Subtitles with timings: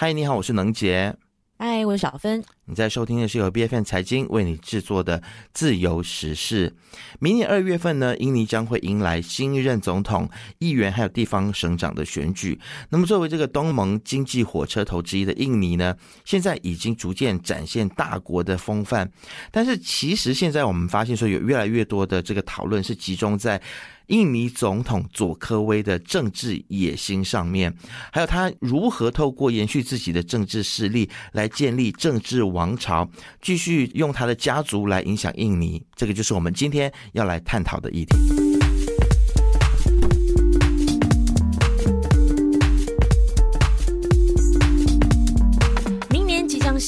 [0.00, 1.12] 嗨，你好，我是能杰。
[1.58, 2.40] 嗨，我是小芬。
[2.66, 5.20] 你在收听的是由 B F N 财经为你制作的
[5.52, 6.76] 自由时事。
[7.18, 10.30] 明年二月份呢，印尼将会迎来新一任总统、
[10.60, 12.60] 议员还有地方省长的选举。
[12.90, 19.10] 那么，作为这个东盟经济火车头之一的印尼呢，现在已经逐渐展现大国的风范。
[19.50, 23.60] 但是，其实现在我们发现说，有越来越多的这个讨论是集中在。
[24.08, 27.74] 印尼总统佐科威的政治野心上面，
[28.12, 33.08] 还有他如何透过延续自己的政治势力来建立政治王朝，
[33.40, 38.77] 继续用他的家族来影响印尼，这个就是我们今天要来探讨的议题。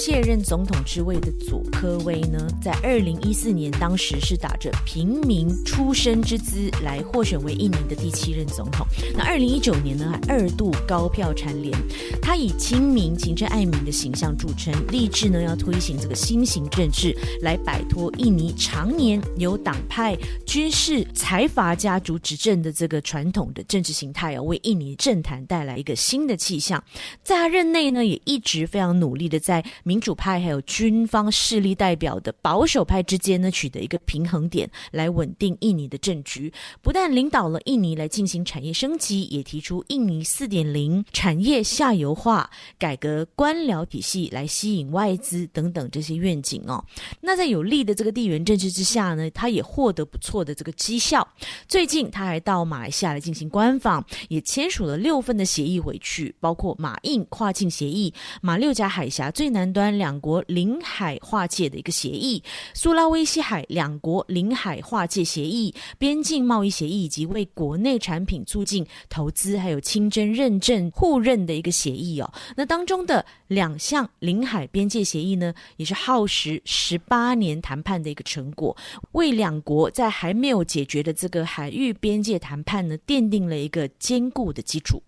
[0.01, 8.87] 卸任总统之位的佐科威呢，在二零一四年，当时是打着平民出身之资来获选为印尼的第七任总统。
[9.15, 11.77] 那二零一九年呢，还二度高票蝉联。
[12.23, 20.17] 他以亲民、勤政爱民的形象著称，立志呢要推行这个新型政治，来摆脱印尼常年由党派、
[20.47, 26.83] 军事、财阀家族执政的这个传统的政治形态啊，为印尼政坛带来一个新的气象。
[27.23, 29.63] 在他任内呢，也一直非常努力的在。
[29.91, 36.53] 民主派还有军方势力代表的保守派之间呢，取得一个平衡点，来稳定印尼的政局。
[36.81, 46.85] 不但领导了印尼来进行产业升级，也提出印尼四点零产业下游化、改革官僚体系来吸引外资等等这些愿景哦。
[47.21, 51.27] 那在有利的这个地缘政治之下呢，他也获得不错的这个绩效。
[51.67, 59.61] 最近他还到马来西亚来进行官访，也签署了六份的协议回去，包括马印跨境协议、马六甲海峡最南。
[59.73, 62.43] 端两国领海划界的一个协议，
[62.75, 72.29] 苏拉威西海两国领海划界协议、边境贸易协议以及为国内产品促进投资还有清真认证互认的一个协议哦。
[72.57, 78.77] 那当中的两项领海边界协议呢，也是耗时十八年谈判的一个成果，
[79.13, 85.01] 为两国在还没有解决的这个海域边界谈判呢，奠定了一个坚固的基础。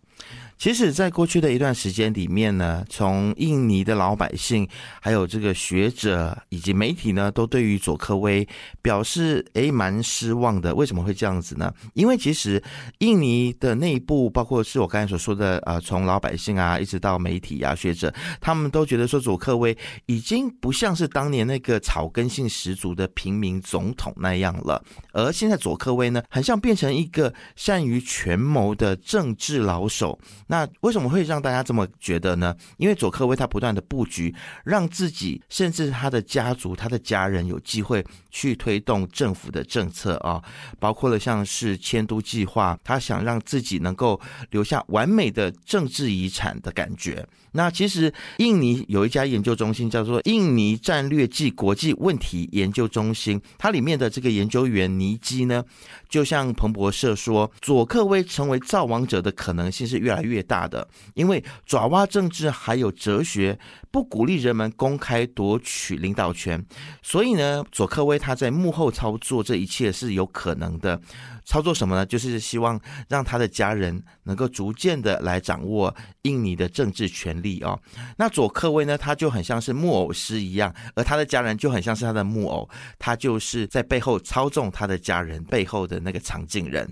[0.63, 4.65] 其实，在过去的一段时间里面呢，从印尼的老百姓、
[5.01, 8.47] 还有这个学者以及媒体呢，都对于佐科威
[8.81, 10.73] 表示诶蛮失望的。
[10.73, 11.75] 为什么会这样子呢？
[11.95, 12.63] 因为其实
[12.99, 24.81] 印尼的内部，包括是我刚才所说的啊，从老百姓啊，一直到媒体啊、学者，他们都觉得说佐科威已经不像是当年那个草根性十足的平民总统那样了，
[25.13, 30.17] 而现在佐科威呢，很像变成一个善于权谋的政治老手。
[30.53, 32.55] 那为什么会让大家这么觉得呢？
[32.77, 34.35] 因为佐科威他不断的布局，
[34.67, 40.43] 让自己甚至他的家族、他的家人有机会去推动政府的政策啊，
[40.79, 44.21] 包括了像是迁都计划，他想让自己能够
[44.51, 47.27] 留下完美的政治遗产的感觉。
[47.55, 55.63] 那其实印尼有一家研究中心叫做印尼战略暨国际问题研究中心，它里面的这个研究员尼基呢，
[56.11, 63.59] 就像彭博社说，佐克威成为造王者的可能性是越来越越大的，因为爪哇政治还有哲学
[63.91, 66.65] 不鼓励人们公开夺取领导权，
[67.03, 70.99] 所以呢，佐克威他在幕后操作这一切是有可能的。
[71.45, 72.07] 操作什么呢？
[72.07, 77.79] 就是希望让他的家人能够逐渐的来掌握印尼的政治权力哦。
[78.17, 86.89] 那佐科威呢，他就很像是木偶师一样，而他的家人就很像是他的木偶，他就是在背后操纵他的家人背后的那个藏镜人。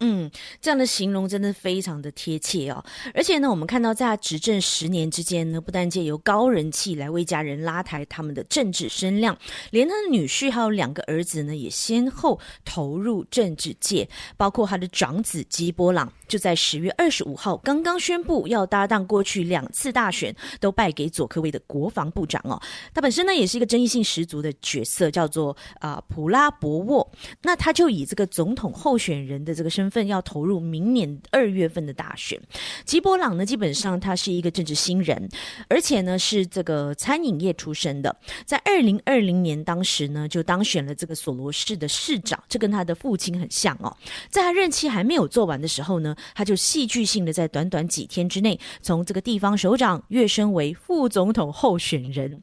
[0.00, 0.30] 嗯，
[0.60, 2.84] 这样的形容真的非常的贴切哦。
[3.14, 9.38] 而且呢，我们看到在他执政十年之间呢，不但借由高人气来为家人拉抬他们的政治声量，
[9.70, 22.60] 连他的女婿还有两个儿子呢，也先后投入政治界，包括他的长子基波朗，就在十月二十五号刚刚宣布要搭档过去两次大选都败给佐科威的国防部长哦。
[22.92, 27.10] 他本身呢，也是一个争议性十足的角色，叫做啊普拉博沃。
[27.42, 29.86] 那他就以这个总统候选人的这个身。
[29.86, 32.36] 份要投入明年二月份的大选，
[32.84, 35.28] 吉波朗呢，基本上他是一个政治新人，
[35.68, 43.96] 而且呢是这个餐饮业出身的，在二零二零年当时呢就当选了这个索罗市的市长，这跟他的父亲很像哦。
[44.28, 52.42] 在他任期还没有做完的时候呢，他就戏剧性的在短短几天之内，从这个地方首长跃升为副总统候选人。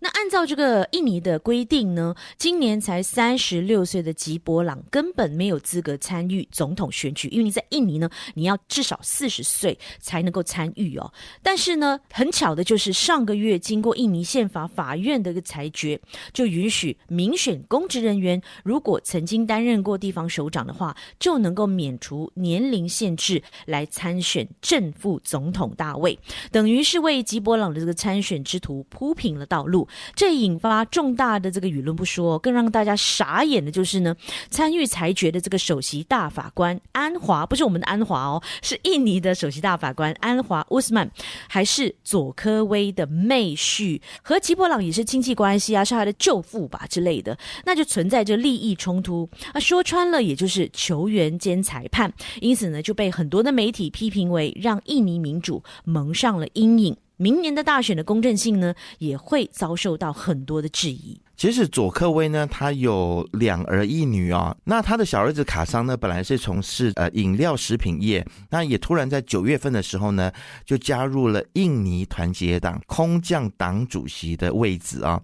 [0.00, 11.12] 那按照这个印尼的规定呢，今年才三十六岁的吉伯朗根本没有资格参与总统选举，因为你在印尼呢，你要至少四十岁才能够参与哦。
[11.42, 16.00] 但是呢，很巧的就是上个月经过印尼宪法法院的一个裁决，
[16.32, 26.16] 就允许民选公职人员如果曾经担任过地方首长的话，就能够免除年龄限制来参选正副总统大位，
[26.52, 29.87] 等于是为吉伯朗的这个参选之途铺平了道路。
[30.14, 34.14] 这引发重大的这个舆论不说，更让大家傻眼的就是呢，
[34.50, 41.10] 参与裁决的这个首席大法官安华，不是我们的安华哦，是印尼的首席大法官安华乌斯曼，
[41.48, 49.60] 还是佐科威的妹婿，和吉伯朗也是亲戚关系啊，是他的舅父吧之类的，那就存在着利益冲突啊。
[49.60, 56.96] 说穿了，也就是球员兼裁判，因此呢，就被很多的媒体批评为让印尼民主蒙上了阴影。
[57.18, 61.20] 明年的大选的公正性呢，也会遭受到很多的质疑。
[61.38, 64.54] 其实佐克威呢，他有两儿一女啊。
[64.64, 70.32] 那他的小儿子卡桑呢，本来是从事呃饮料食品业，那也突然在九月份的时候呢，
[70.66, 75.22] 就加入了印尼团结党空降党主席的位置啊。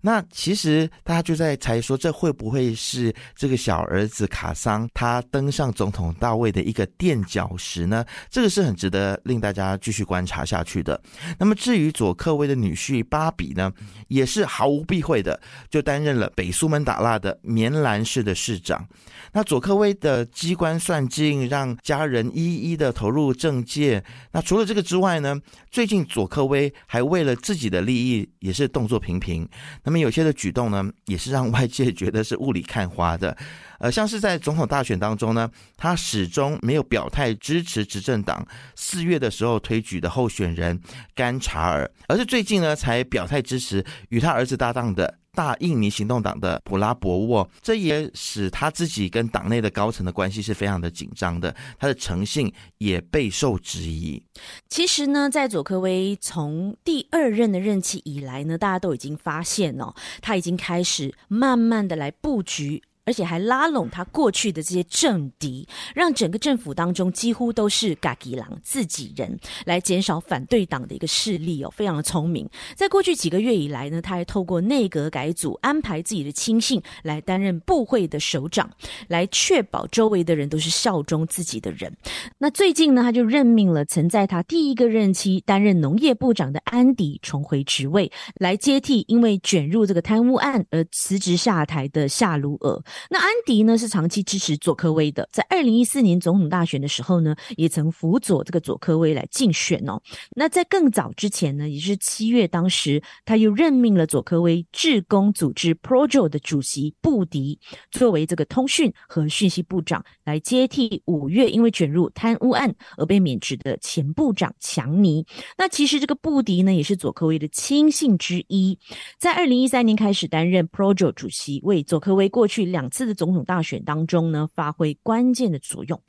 [0.00, 8.04] 那其实大家就在猜说，这会不会是这个小儿子卡桑他登上总统大位的一个垫脚石呢？
[8.30, 11.02] 这个是很值得令大家继续观察下去的。
[11.36, 13.72] 那么至于佐克威的女婿巴比呢，
[14.06, 15.40] 也是毫无避讳的。
[15.68, 18.86] 就担任了北苏门答腊的棉兰市的市长。
[19.32, 24.02] 那佐科威的机关算尽，让家人一一的投入政界。
[24.32, 25.40] 那除了这个之外呢？
[25.70, 29.46] 最近佐科威还为了自己的利益，也是动作频频。
[29.84, 33.36] 那么有些的举动呢，也是让外界觉得是雾里看花的。
[33.78, 40.80] 呃，像是在总统大选当中呢，他始终没有表态支持执政党四月的时候推举的候选人
[41.14, 54.20] 甘查尔，而是最近呢才表态支持与他儿子搭档的大印尼行动党的普拉博沃，这也使他自己跟党内的高层的关系是非常的紧张的，他的诚信也备受质疑。
[54.68, 62.82] 其实呢，在佐科威从第二任的任期以来呢，大家都已经发现哦，他已经开始慢慢的来布局。
[63.06, 72.46] 而且还拉拢他过去的这些政敌，让整个政府当中几乎都是嘎吉郎自己人，来减少反对党的一个势力哦，非常的聪明。
[72.74, 78.68] 在过去几个月以来呢，他还透过内阁改组，安排自己的亲信来担任部会的首长，
[79.06, 81.96] 来确保周围的人都是效忠自己的人。
[82.38, 92.82] 那最近呢，他就任命了曾在他第一个任期担任农业部长的安迪重回职位，来接替因为卷入这个贪污案而辞职下台的夏鲁尔。
[93.10, 100.00] 那安迪呢是长期支持佐科威的，在二零一四年总统大选的时候呢，也曾辅佐这个佐科威来竞选哦。
[100.34, 107.58] 那在更早之前呢，也是七月，当时他又任命了佐科威志工组织 Projo 的主席布迪
[107.90, 115.26] 作为这个通讯和讯息部长，来接替五月因为卷入贪污案而被免职的前部长强尼。
[115.58, 118.78] 那其实这个布迪呢，也是佐科威的亲信之一，
[119.18, 122.85] 在二零一三年开始担任 Projo 主席，为佐科威过去两。
[122.90, 126.00] 次的总统大选当中呢，发挥关键的作用。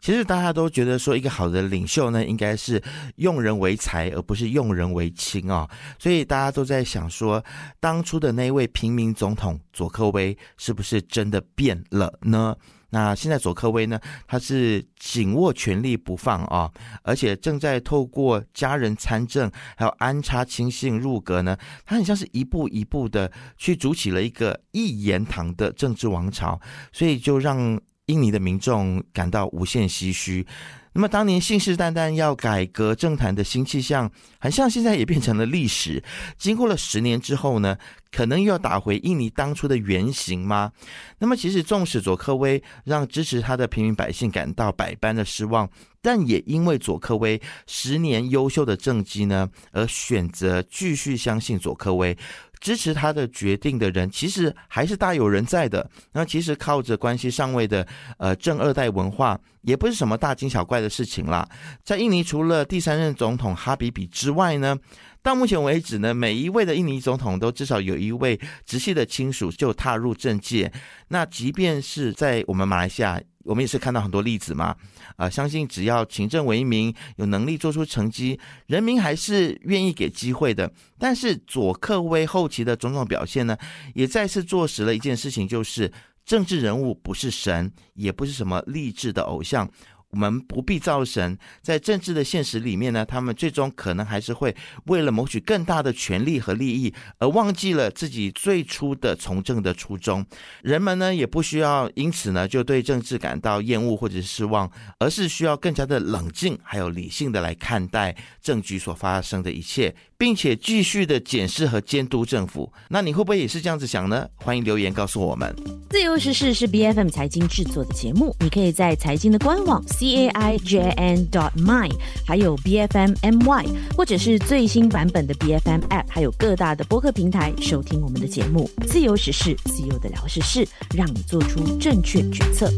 [0.00, 2.82] 其实大家都觉得说，一个好的领袖呢，应该是
[3.16, 5.68] 用人为才，而不是用人为亲啊。
[5.98, 7.44] 所以大家都在想说，
[7.78, 12.56] 当初的那位平民总统佐科威，是不是真的变了呢？
[12.94, 13.98] 那现在佐科威呢？
[14.26, 16.70] 他是紧握权力不放啊，
[17.02, 21.56] 而且正在透过家人参政，还有安插亲信入阁呢。
[21.86, 26.60] 他很像是一步一步的去组起了一个一言堂的政治王朝，
[26.92, 30.46] 所以就让印尼的民众感到无限唏嘘。
[30.94, 36.04] 那么当年信誓旦旦要改革政坛的新气象，很像现在也变成了历史。
[36.36, 37.78] 经过了十年之后呢，
[38.10, 40.70] 可能又要打回印尼当初的原形吗？
[41.18, 45.66] 那么其实纵使佐科威让支持他的平民百姓感到百般的失望，
[46.02, 52.14] 但也因为佐科威十年优秀的政绩呢，而选择继续相信佐科威。
[52.62, 55.90] 支持他的决定的人，其实还是大有人在的。
[56.12, 57.86] 那其实靠着关系上位的
[58.18, 61.48] 呃正二代文化，也不是什么大惊小怪的事情啦。
[61.82, 64.76] 在印尼，除了第三任总统哈比比之外呢，
[65.22, 70.72] 到目前为止呢，每一位的印尼总统都至少有一位直系的亲属就踏入政界。
[71.08, 73.20] 那即便是在我们马来西亚。
[73.44, 74.72] 我们也是看到很多例子嘛，
[75.16, 78.38] 啊，相信只要勤政为民，有能力做出成绩，
[78.68, 80.72] 人民还是愿意给机会的。
[80.96, 83.58] 但是佐克威后期的种种表现呢，
[83.94, 85.92] 也再次坐实了一件事情，就是
[86.24, 89.70] 政治人物不是神，也不是什么励志的偶像。
[90.10, 100.22] 我们不必造神，在政治的现实里面呢，他们最终可能还是会为了谋取更大的权利和利益，而忘记了自己最初的从政的初衷。
[100.60, 112.72] 人们呢，也不需要因此呢就对政治感到厌恶或者是失望，而是需要更加的冷静还有理性的来看待政局所发生的一切，并且继续的检视和监督政府。
[112.88, 114.24] 那你会不会也是这样子想呢？
[114.36, 115.52] 欢迎留言告诉我们。
[115.90, 121.90] 自由时事是 B F M 财经制作的节目，你可以在财经的官网 c a i j n dot my，
[122.24, 128.70] 还有 B F M M Y，或者是最新版本的 B F M App，还有各大的播客平台收听我们的节目。
[128.86, 130.64] 自由时事，自由的聊时事，
[130.94, 132.72] 让你做出正确决策。